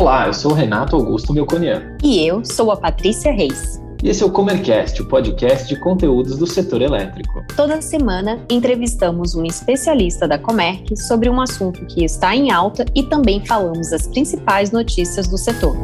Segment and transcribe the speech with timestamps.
[0.00, 1.96] Olá, eu sou o Renato Augusto Melconian.
[2.04, 3.82] E eu sou a Patrícia Reis.
[4.00, 7.44] E esse é o Comercast, o podcast de conteúdos do setor elétrico.
[7.56, 13.02] Toda semana entrevistamos um especialista da Comerc sobre um assunto que está em alta e
[13.02, 15.76] também falamos as principais notícias do setor.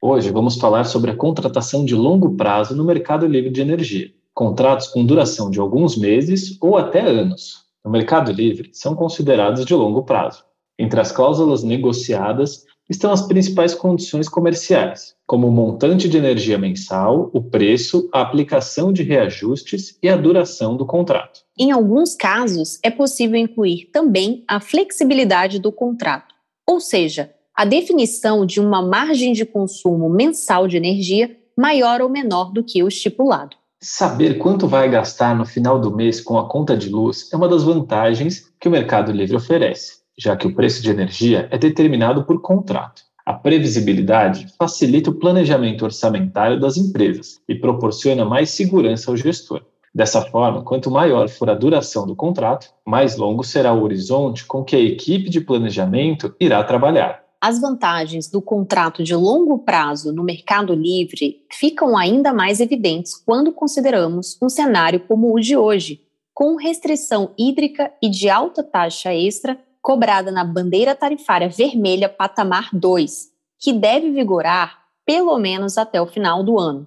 [0.00, 4.08] Hoje vamos falar sobre a contratação de longo prazo no mercado livre de energia.
[4.32, 7.64] Contratos com duração de alguns meses ou até anos.
[7.84, 10.44] No mercado livre, são considerados de longo prazo.
[10.78, 17.30] Entre as cláusulas negociadas estão as principais condições comerciais, como o montante de energia mensal,
[17.32, 21.40] o preço, a aplicação de reajustes e a duração do contrato.
[21.58, 26.34] Em alguns casos, é possível incluir também a flexibilidade do contrato,
[26.68, 32.50] ou seja, a definição de uma margem de consumo mensal de energia maior ou menor
[32.52, 33.56] do que o estipulado.
[33.80, 37.48] Saber quanto vai gastar no final do mês com a conta de luz é uma
[37.48, 42.24] das vantagens que o Mercado Livre oferece já que o preço de energia é determinado
[42.24, 43.02] por contrato.
[43.24, 49.62] A previsibilidade facilita o planejamento orçamentário das empresas e proporciona mais segurança ao gestor.
[49.94, 54.64] Dessa forma, quanto maior for a duração do contrato, mais longo será o horizonte com
[54.64, 57.22] que a equipe de planejamento irá trabalhar.
[57.40, 63.52] As vantagens do contrato de longo prazo no mercado livre ficam ainda mais evidentes quando
[63.52, 66.00] consideramos um cenário como o de hoje,
[66.32, 73.28] com restrição hídrica e de alta taxa extra cobrada na bandeira tarifária vermelha patamar 2,
[73.58, 76.86] que deve vigorar pelo menos até o final do ano.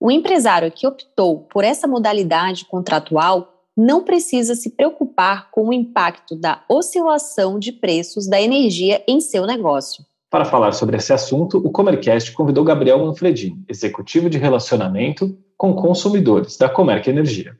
[0.00, 6.36] O empresário que optou por essa modalidade contratual não precisa se preocupar com o impacto
[6.36, 10.04] da oscilação de preços da energia em seu negócio.
[10.30, 16.56] Para falar sobre esse assunto, o Comercast convidou Gabriel Manfredini, executivo de relacionamento com consumidores
[16.56, 17.56] da Comerc Energia.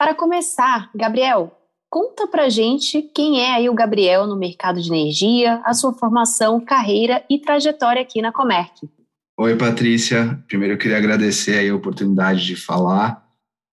[0.00, 1.54] Para começar, Gabriel,
[1.90, 6.58] conta pra gente quem é aí o Gabriel no mercado de energia, a sua formação,
[6.58, 8.88] carreira e trajetória aqui na Comerc.
[9.38, 10.42] Oi, Patrícia.
[10.48, 13.22] Primeiro eu queria agradecer aí a oportunidade de falar.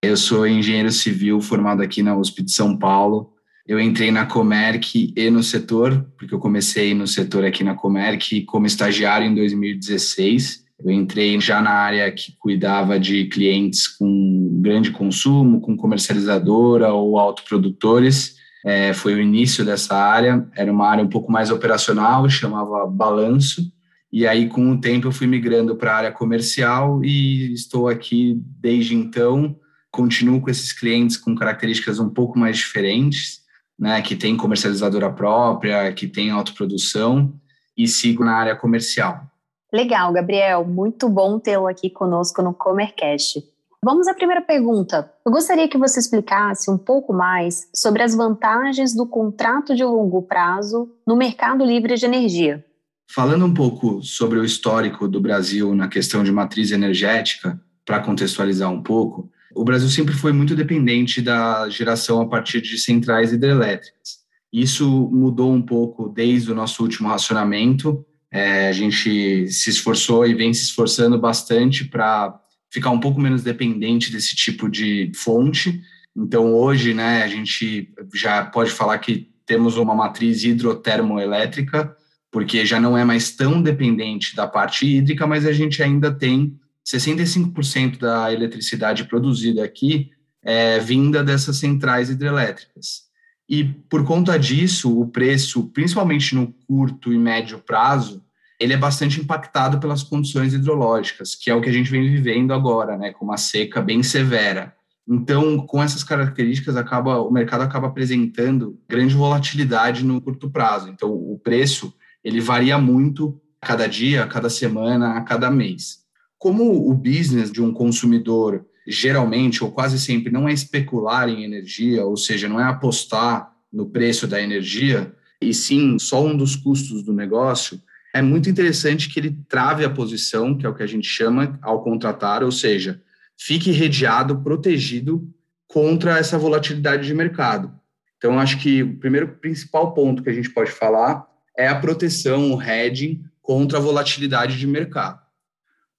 [0.04, 3.32] Eu sou engenheiro civil formado aqui na USP de São Paulo.
[3.66, 8.42] Eu entrei na Comerc e no setor, porque eu comecei no setor aqui na Comerc
[8.48, 14.92] como estagiário em 2016 eu entrei já na área que cuidava de clientes com grande
[14.92, 18.36] consumo, com comercializadora ou autoprodutores.
[18.64, 20.48] É, foi o início dessa área.
[20.56, 23.72] Era uma área um pouco mais operacional, chamava balanço.
[24.12, 28.40] E aí, com o tempo, eu fui migrando para a área comercial e estou aqui
[28.60, 29.56] desde então.
[29.92, 33.42] Continuo com esses clientes com características um pouco mais diferentes,
[33.78, 37.34] né, que tem comercializadora própria, que tem autoprodução,
[37.76, 39.28] e sigo na área comercial.
[39.74, 40.66] Legal, Gabriel.
[40.66, 43.44] Muito bom tê-lo aqui conosco no Comercast.
[43.84, 45.12] Vamos à primeira pergunta.
[45.26, 50.22] Eu gostaria que você explicasse um pouco mais sobre as vantagens do contrato de longo
[50.22, 52.66] prazo no mercado livre de energia.
[53.10, 58.70] Falando um pouco sobre o histórico do Brasil na questão de matriz energética, para contextualizar
[58.70, 64.18] um pouco, o Brasil sempre foi muito dependente da geração a partir de centrais hidrelétricas.
[64.52, 70.34] Isso mudou um pouco desde o nosso último racionamento, é, a gente se esforçou e
[70.34, 72.40] vem se esforçando bastante para
[72.72, 75.82] ficar um pouco menos dependente desse tipo de fonte.
[76.16, 81.96] Então, hoje, né, a gente já pode falar que temos uma matriz hidrotermoelétrica,
[82.32, 86.60] porque já não é mais tão dependente da parte hídrica, mas a gente ainda tem
[86.86, 90.12] 65% da eletricidade produzida aqui
[90.44, 93.07] é, vinda dessas centrais hidrelétricas.
[93.50, 98.22] E por conta disso, o preço, principalmente no curto e médio prazo,
[98.60, 102.54] ele é bastante impactado pelas condições hidrológicas, que é o que a gente vem vivendo
[102.54, 104.76] agora, né, com uma seca bem severa.
[105.08, 110.90] Então, com essas características, acaba o mercado acaba apresentando grande volatilidade no curto prazo.
[110.90, 116.00] Então, o preço ele varia muito a cada dia, a cada semana, a cada mês.
[116.38, 122.06] Como o business de um consumidor geralmente ou quase sempre não é especular em energia,
[122.06, 127.04] ou seja, não é apostar no preço da energia, e sim só um dos custos
[127.04, 127.82] do negócio,
[128.14, 131.60] é muito interessante que ele trave a posição, que é o que a gente chama
[131.62, 133.02] ao contratar, ou seja,
[133.38, 135.30] fique redeado, protegido
[135.68, 137.78] contra essa volatilidade de mercado.
[138.18, 142.54] Então, acho que o primeiro principal ponto que a gente pode falar é a proteção,
[142.54, 145.20] o hedging contra a volatilidade de mercado.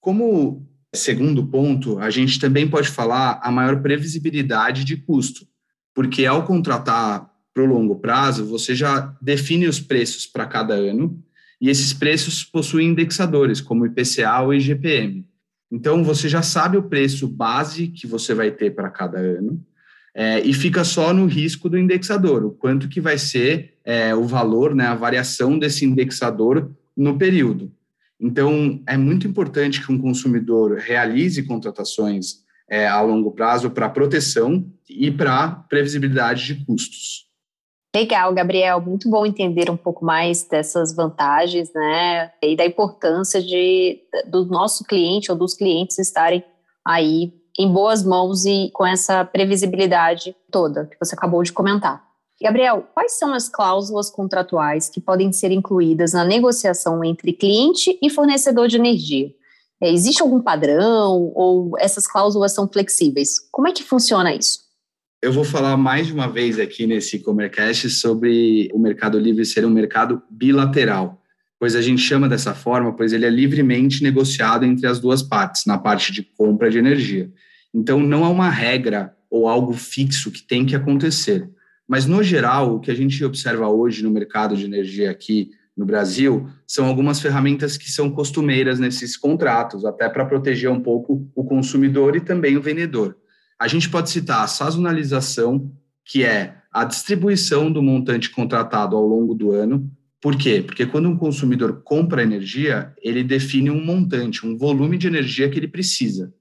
[0.00, 5.46] Como segundo ponto, a gente também pode falar a maior previsibilidade de custo,
[5.94, 11.22] porque ao contratar para o longo prazo, você já define os preços para cada ano
[11.60, 15.26] e esses preços possuem indexadores, como IPCA ou IGPM.
[15.70, 19.62] Então, você já sabe o preço base que você vai ter para cada ano,
[20.14, 24.24] é, e fica só no risco do indexador, o quanto que vai ser é, o
[24.24, 27.72] valor, né, a variação desse indexador no período.
[28.20, 34.66] Então, é muito importante que um consumidor realize contratações é, a longo prazo para proteção
[34.88, 37.28] e para previsibilidade de custos.
[37.94, 44.00] Legal, Gabriel, muito bom entender um pouco mais dessas vantagens, né, e da importância de
[44.26, 46.44] do nosso cliente ou dos clientes estarem
[46.86, 52.06] aí em boas mãos e com essa previsibilidade toda que você acabou de comentar.
[52.40, 58.08] Gabriel, quais são as cláusulas contratuais que podem ser incluídas na negociação entre cliente e
[58.08, 59.32] fornecedor de energia?
[59.80, 63.38] É, existe algum padrão ou essas cláusulas são flexíveis?
[63.50, 64.60] Como é que funciona isso?
[65.20, 69.64] Eu vou falar mais de uma vez aqui nesse Comercast sobre o Mercado Livre ser
[69.66, 71.20] um mercado bilateral,
[71.58, 75.66] pois a gente chama dessa forma, pois ele é livremente negociado entre as duas partes,
[75.66, 77.32] na parte de compra de energia.
[77.74, 81.50] Então, não há uma regra ou algo fixo que tem que acontecer.
[81.88, 85.86] Mas, no geral, o que a gente observa hoje no mercado de energia aqui no
[85.86, 91.44] Brasil são algumas ferramentas que são costumeiras nesses contratos, até para proteger um pouco o
[91.44, 93.16] consumidor e também o vendedor.
[93.58, 95.72] A gente pode citar a sazonalização,
[96.04, 99.90] que é a distribuição do montante contratado ao longo do ano.
[100.20, 100.62] Por quê?
[100.64, 105.58] Porque quando um consumidor compra energia, ele define um montante, um volume de energia que
[105.58, 106.32] ele precisa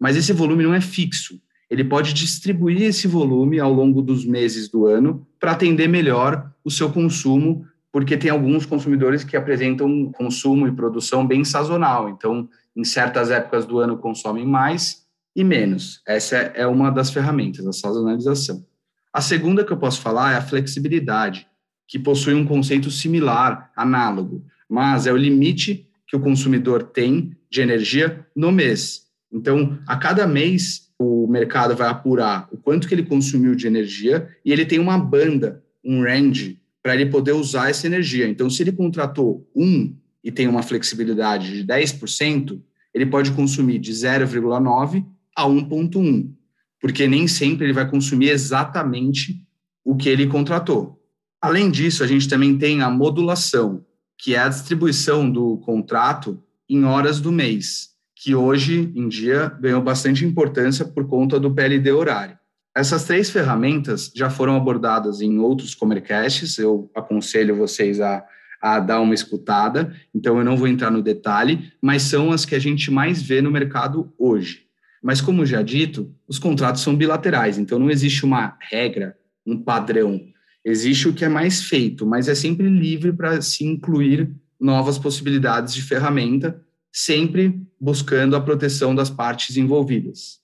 [0.00, 1.38] mas esse volume não é fixo.
[1.70, 6.70] Ele pode distribuir esse volume ao longo dos meses do ano para atender melhor o
[6.70, 12.08] seu consumo, porque tem alguns consumidores que apresentam consumo e produção bem sazonal.
[12.08, 16.02] Então, em certas épocas do ano consomem mais e menos.
[16.06, 18.64] Essa é uma das ferramentas, a sazonalização.
[19.12, 21.46] A segunda que eu posso falar é a flexibilidade,
[21.86, 27.60] que possui um conceito similar, análogo, mas é o limite que o consumidor tem de
[27.60, 29.06] energia no mês.
[29.32, 34.28] Então, a cada mês, o mercado vai apurar o quanto que ele consumiu de energia
[34.44, 38.28] e ele tem uma banda, um range, para ele poder usar essa energia.
[38.28, 42.60] Então, se ele contratou um e tem uma flexibilidade de 10%,
[42.92, 46.30] ele pode consumir de 0,9 a 1,1,
[46.78, 49.42] porque nem sempre ele vai consumir exatamente
[49.82, 51.02] o que ele contratou.
[51.40, 53.86] Além disso, a gente também tem a modulação,
[54.18, 57.90] que é a distribuição do contrato em horas do mês
[58.22, 62.38] que hoje em dia ganhou bastante importância por conta do PLD horário.
[62.76, 68.22] Essas três ferramentas já foram abordadas em outros Comercasts, eu aconselho vocês a,
[68.60, 72.54] a dar uma escutada, então eu não vou entrar no detalhe, mas são as que
[72.54, 74.66] a gente mais vê no mercado hoje.
[75.02, 80.20] Mas, como já dito, os contratos são bilaterais, então não existe uma regra, um padrão.
[80.62, 84.30] Existe o que é mais feito, mas é sempre livre para se incluir
[84.60, 86.60] novas possibilidades de ferramenta
[86.92, 90.40] sempre buscando a proteção das partes envolvidas.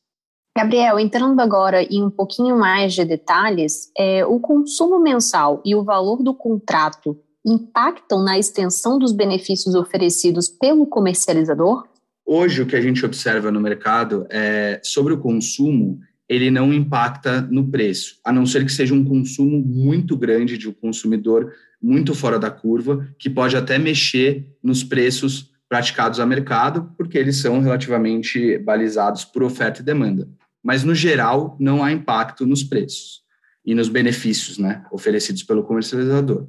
[0.57, 5.85] Gabriel, entrando agora em um pouquinho mais de detalhes, é, o consumo mensal e o
[5.85, 11.87] valor do contrato impactam na extensão dos benefícios oferecidos pelo comercializador?
[12.25, 17.41] Hoje, o que a gente observa no mercado é sobre o consumo, ele não impacta
[17.43, 22.15] no preço, a não ser que seja um consumo muito grande de um consumidor muito
[22.15, 27.61] fora da curva, que pode até mexer nos preços praticados a mercado, porque eles são
[27.61, 30.29] relativamente balizados por oferta e demanda.
[30.63, 33.23] Mas, no geral, não há impacto nos preços
[33.65, 36.49] e nos benefícios né, oferecidos pelo comercializador.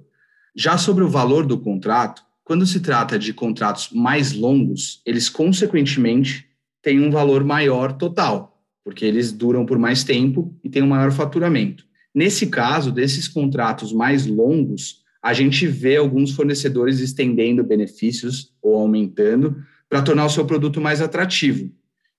[0.56, 6.48] Já sobre o valor do contrato, quando se trata de contratos mais longos, eles, consequentemente,
[6.82, 11.12] têm um valor maior total, porque eles duram por mais tempo e têm um maior
[11.12, 11.86] faturamento.
[12.16, 19.58] Nesse caso, desses contratos mais longos, a gente vê alguns fornecedores estendendo benefícios ou aumentando
[19.90, 21.70] para tornar o seu produto mais atrativo.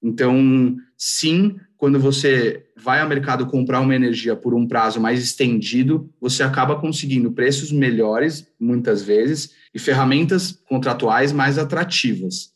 [0.03, 6.13] Então, sim, quando você vai ao mercado comprar uma energia por um prazo mais estendido,
[6.21, 12.53] você acaba conseguindo preços melhores, muitas vezes, e ferramentas contratuais mais atrativas.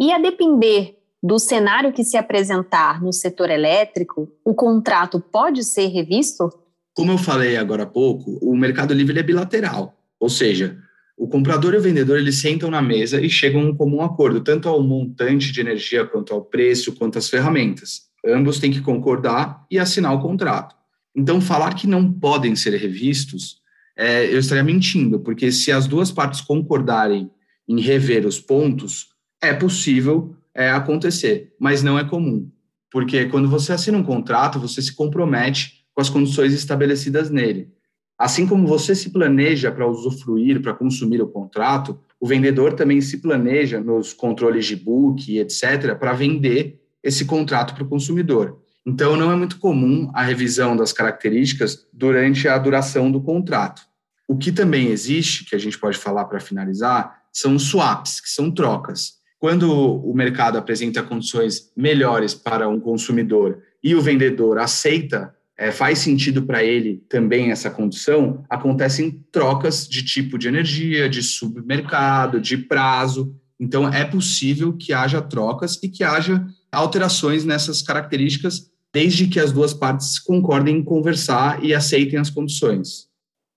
[0.00, 5.86] E a depender do cenário que se apresentar no setor elétrico, o contrato pode ser
[5.86, 6.50] revisto?
[6.94, 10.78] Como eu falei agora há pouco, o Mercado Livre é bilateral, ou seja,
[11.16, 14.40] o comprador e o vendedor eles sentam na mesa e chegam a um comum acordo,
[14.40, 18.02] tanto ao montante de energia, quanto ao preço, quanto às ferramentas.
[18.26, 20.74] Ambos têm que concordar e assinar o contrato.
[21.14, 23.58] Então, falar que não podem ser revistos,
[23.96, 27.30] é, eu estaria mentindo, porque se as duas partes concordarem
[27.68, 29.08] em rever os pontos,
[29.40, 32.50] é possível é, acontecer, mas não é comum.
[32.90, 37.70] Porque quando você assina um contrato, você se compromete com as condições estabelecidas nele.
[38.18, 43.18] Assim como você se planeja para usufruir, para consumir o contrato, o vendedor também se
[43.18, 48.60] planeja nos controles de book, etc., para vender esse contrato para o consumidor.
[48.86, 53.82] Então, não é muito comum a revisão das características durante a duração do contrato.
[54.28, 58.50] O que também existe, que a gente pode falar para finalizar, são swaps, que são
[58.50, 59.14] trocas.
[59.38, 66.00] Quando o mercado apresenta condições melhores para um consumidor e o vendedor aceita, é, faz
[66.00, 72.56] sentido para ele também essa condição, acontecem trocas de tipo de energia, de submercado, de
[72.56, 73.32] prazo.
[73.60, 79.52] Então, é possível que haja trocas e que haja alterações nessas características, desde que as
[79.52, 83.06] duas partes concordem em conversar e aceitem as condições.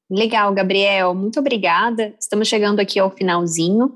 [0.07, 2.13] Legal, Gabriel, muito obrigada.
[2.19, 3.95] Estamos chegando aqui ao finalzinho.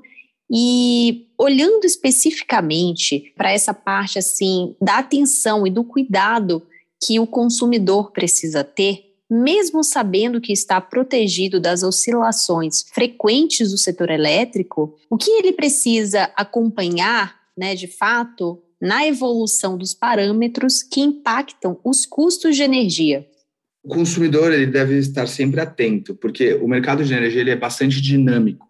[0.52, 6.60] E olhando especificamente para essa parte assim da atenção e do cuidado
[7.02, 14.10] que o consumidor precisa ter, mesmo sabendo que está protegido das oscilações frequentes do setor
[14.10, 21.78] elétrico, o que ele precisa acompanhar, né, de fato, na evolução dos parâmetros que impactam
[21.84, 23.26] os custos de energia?
[23.82, 28.00] O consumidor ele deve estar sempre atento, porque o mercado de energia ele é bastante
[28.00, 28.68] dinâmico.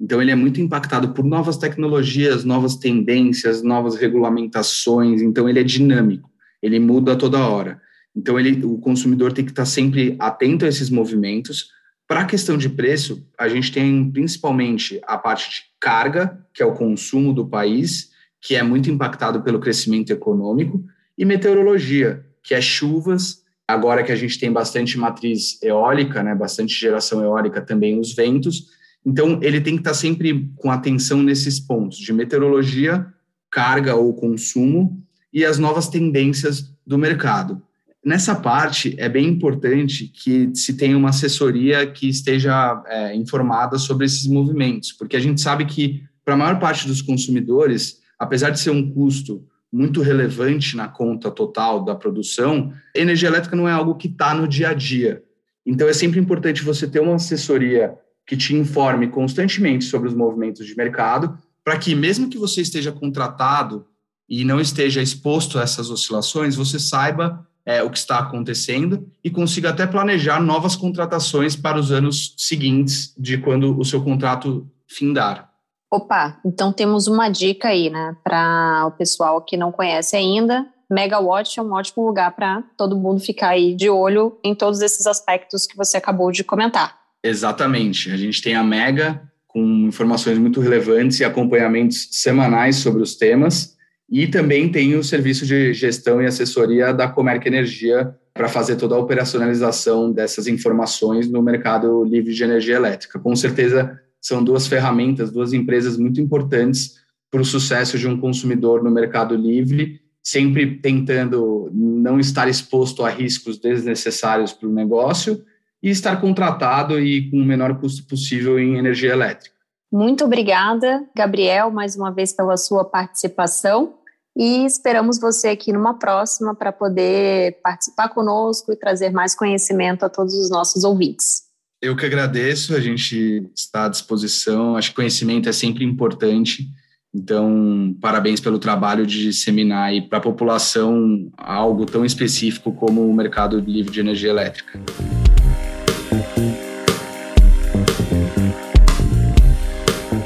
[0.00, 5.22] Então, ele é muito impactado por novas tecnologias, novas tendências, novas regulamentações.
[5.22, 6.28] Então, ele é dinâmico,
[6.62, 7.80] ele muda toda hora.
[8.14, 11.68] Então, ele, o consumidor tem que estar sempre atento a esses movimentos.
[12.06, 16.66] Para a questão de preço, a gente tem principalmente a parte de carga, que é
[16.66, 20.84] o consumo do país, que é muito impactado pelo crescimento econômico,
[21.16, 26.74] e meteorologia, que é chuvas, Agora que a gente tem bastante matriz eólica, né, bastante
[26.74, 28.66] geração eólica, também os ventos.
[29.04, 33.06] Então, ele tem que estar sempre com atenção nesses pontos de meteorologia,
[33.50, 37.62] carga ou consumo e as novas tendências do mercado.
[38.04, 44.06] Nessa parte, é bem importante que se tenha uma assessoria que esteja é, informada sobre
[44.06, 48.58] esses movimentos, porque a gente sabe que, para a maior parte dos consumidores, apesar de
[48.58, 53.94] ser um custo muito relevante na conta total da produção, energia elétrica não é algo
[53.94, 55.22] que está no dia a dia.
[55.64, 57.94] Então, é sempre importante você ter uma assessoria
[58.26, 62.90] que te informe constantemente sobre os movimentos de mercado, para que, mesmo que você esteja
[62.90, 63.86] contratado
[64.28, 69.30] e não esteja exposto a essas oscilações, você saiba é, o que está acontecendo e
[69.30, 75.50] consiga até planejar novas contratações para os anos seguintes de quando o seu contrato findar.
[75.90, 80.66] Opa, então temos uma dica aí, né, para o pessoal que não conhece ainda.
[80.90, 85.06] Megawatt é um ótimo lugar para todo mundo ficar aí de olho em todos esses
[85.06, 86.98] aspectos que você acabou de comentar.
[87.22, 88.10] Exatamente.
[88.10, 93.76] A gente tem a Mega com informações muito relevantes e acompanhamentos semanais sobre os temas.
[94.12, 98.94] E também tem o serviço de gestão e assessoria da Comerc Energia para fazer toda
[98.94, 103.18] a operacionalização dessas informações no mercado livre de energia elétrica.
[103.18, 106.96] Com certeza, são duas ferramentas, duas empresas muito importantes
[107.30, 113.08] para o sucesso de um consumidor no mercado livre, sempre tentando não estar exposto a
[113.08, 115.42] riscos desnecessários para o negócio
[115.82, 119.56] e estar contratado e com o menor custo possível em energia elétrica.
[119.90, 124.01] Muito obrigada, Gabriel, mais uma vez pela sua participação
[124.36, 130.08] e esperamos você aqui numa próxima para poder participar conosco e trazer mais conhecimento a
[130.08, 131.42] todos os nossos ouvintes.
[131.80, 136.68] Eu que agradeço, a gente está à disposição, acho que conhecimento é sempre importante,
[137.12, 143.58] então parabéns pelo trabalho de disseminar para a população algo tão específico como o mercado
[143.58, 144.80] livre de energia elétrica.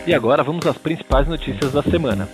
[0.07, 2.29] E agora vamos às principais notícias da semana.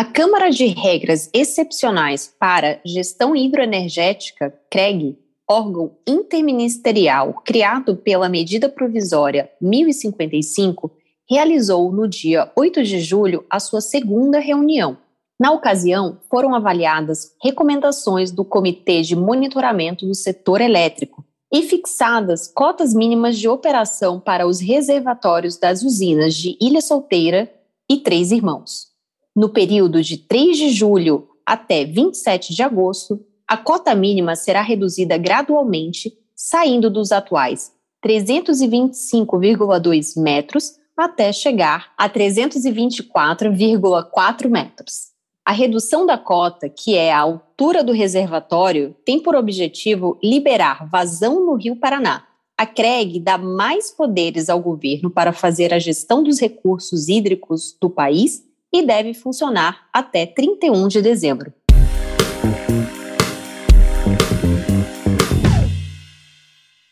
[0.00, 9.50] A Câmara de Regras Excepcionais para Gestão Hidroenergética, CREG, órgão interministerial criado pela Medida Provisória
[9.60, 10.90] 1055,
[11.28, 14.96] realizou no dia 8 de julho a sua segunda reunião.
[15.38, 22.94] Na ocasião, foram avaliadas recomendações do Comitê de Monitoramento do Setor Elétrico e fixadas cotas
[22.94, 27.52] mínimas de operação para os reservatórios das usinas de Ilha Solteira
[27.86, 28.89] e Três Irmãos.
[29.34, 35.16] No período de 3 de julho até 27 de agosto, a cota mínima será reduzida
[35.16, 37.72] gradualmente, saindo dos atuais
[38.04, 45.10] 325,2 metros até chegar a 324,4 metros.
[45.44, 51.46] A redução da cota, que é a altura do reservatório, tem por objetivo liberar vazão
[51.46, 52.24] no Rio Paraná.
[52.56, 57.88] A CREG dá mais poderes ao governo para fazer a gestão dos recursos hídricos do
[57.88, 61.52] país e deve funcionar até 31 de dezembro.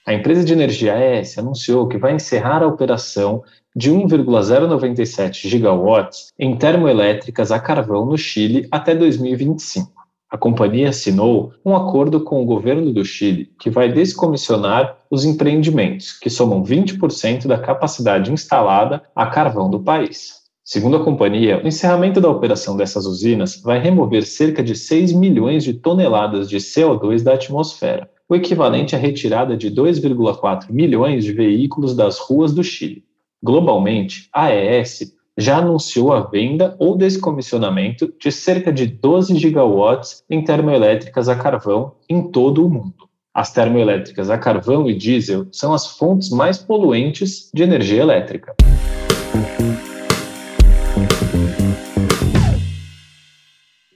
[0.09, 3.43] A empresa de energia AES anunciou que vai encerrar a operação
[3.77, 9.93] de 1,097 gigawatts em termoelétricas a carvão no Chile até 2025.
[10.31, 16.19] A companhia assinou um acordo com o governo do Chile que vai descomissionar os empreendimentos,
[16.19, 20.48] que somam 20% da capacidade instalada a carvão do país.
[20.71, 25.65] Segundo a companhia, o encerramento da operação dessas usinas vai remover cerca de 6 milhões
[25.65, 31.97] de toneladas de CO2 da atmosfera, o equivalente à retirada de 2,4 milhões de veículos
[31.97, 33.03] das ruas do Chile.
[33.43, 40.45] Globalmente, a AES já anunciou a venda ou descomissionamento de cerca de 12 gigawatts em
[40.45, 43.09] termoelétricas a carvão em todo o mundo.
[43.33, 48.55] As termoelétricas a carvão e diesel são as fontes mais poluentes de energia elétrica.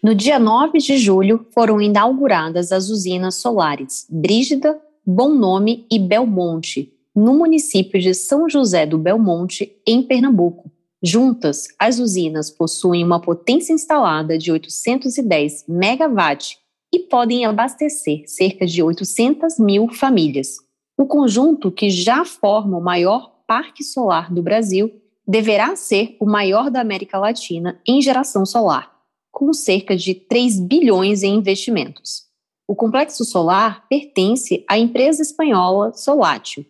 [0.03, 6.93] No dia 9 de julho, foram inauguradas as usinas solares Brígida, Bom Nome e Belmonte,
[7.15, 10.73] no município de São José do Belmonte, em Pernambuco.
[11.01, 16.57] Juntas, as usinas possuem uma potência instalada de 810 megawatts
[16.93, 20.57] e podem abastecer cerca de 800 mil famílias.
[20.99, 24.93] O conjunto, que já forma o maior parque solar do Brasil,
[25.25, 28.93] deverá ser o maior da América Latina em geração solar
[29.33, 32.27] com cerca de 3 bilhões em investimentos.
[32.69, 36.65] O complexo solar pertence à empresa espanhola Solatio.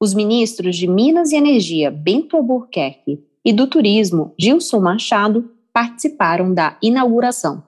[0.00, 6.78] Os ministros de Minas e Energia Bento Albuquerque e do Turismo Gilson Machado participaram da
[6.80, 7.64] inauguração.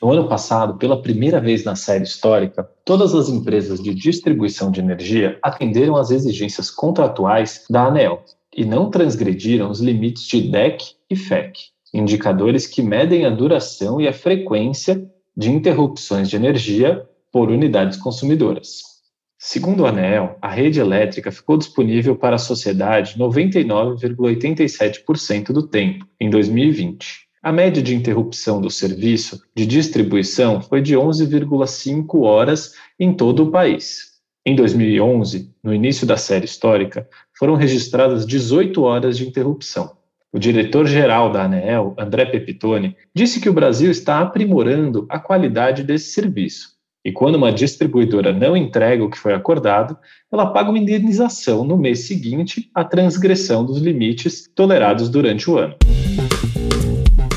[0.00, 4.78] No ano passado, pela primeira vez na série histórica, todas as empresas de distribuição de
[4.78, 8.22] energia atenderam às exigências contratuais da ANEEL,
[8.56, 11.60] e não transgrediram os limites de DEC e FEC,
[11.92, 18.96] indicadores que medem a duração e a frequência de interrupções de energia por unidades consumidoras.
[19.38, 26.30] Segundo o ANEEL, a rede elétrica ficou disponível para a sociedade 99,87% do tempo, em
[26.30, 27.26] 2020.
[27.42, 33.50] A média de interrupção do serviço de distribuição foi de 11,5 horas em todo o
[33.50, 34.15] país,
[34.48, 39.96] em 2011, no início da série histórica, foram registradas 18 horas de interrupção.
[40.32, 46.12] O diretor-geral da ANEEL, André Pepitone, disse que o Brasil está aprimorando a qualidade desse
[46.12, 46.76] serviço.
[47.04, 49.98] E quando uma distribuidora não entrega o que foi acordado,
[50.32, 55.74] ela paga uma indenização no mês seguinte à transgressão dos limites tolerados durante o ano.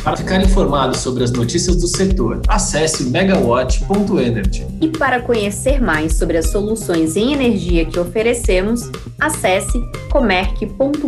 [0.09, 4.65] Para ficar informado sobre as notícias do setor, acesse megawatt.energy.
[4.81, 11.03] E para conhecer mais sobre as soluções em energia que oferecemos, acesse comerc.com.br.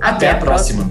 [0.00, 0.90] Até a próxima.